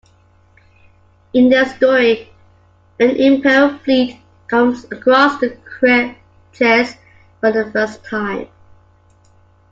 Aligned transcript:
In 1.31 1.49
the 1.49 1.63
story, 1.75 2.27
an 2.99 3.11
Imperial 3.17 3.77
fleet 3.77 4.19
comes 4.47 4.83
across 4.85 5.39
the 5.39 5.55
Chiss 6.55 6.97
for 7.39 7.51
the 7.51 7.69
first 7.71 8.03
time. 8.03 8.47